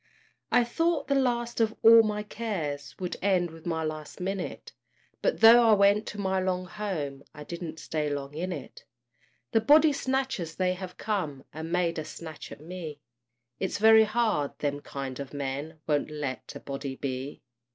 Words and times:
I 0.51 0.63
thought 0.63 1.07
the 1.09 1.13
last 1.13 1.59
of 1.61 1.75
all 1.83 2.01
my 2.01 2.23
cares 2.23 2.95
Would 2.97 3.17
end 3.21 3.51
with 3.51 3.67
my 3.67 3.83
last 3.83 4.19
minute; 4.19 4.71
But 5.21 5.41
though 5.41 5.61
I 5.69 5.73
went 5.73 6.07
to 6.07 6.17
my 6.19 6.39
long 6.39 6.65
home, 6.65 7.21
I 7.35 7.43
didn't 7.43 7.77
stay 7.77 8.09
long 8.09 8.33
in 8.33 8.51
it. 8.51 8.83
The 9.51 9.61
body 9.61 9.93
snatchers 9.93 10.55
they 10.55 10.73
have 10.73 10.97
come, 10.97 11.45
And 11.53 11.71
made 11.71 11.99
a 11.99 12.03
snatch 12.03 12.51
at 12.51 12.61
me; 12.61 12.99
It's 13.59 13.77
very 13.77 14.05
hard 14.05 14.57
them 14.57 14.79
kind 14.81 15.19
of 15.19 15.35
men 15.35 15.77
Won't 15.85 16.09
let 16.09 16.51
a 16.55 16.59
body 16.59 16.95
be! 16.95 17.43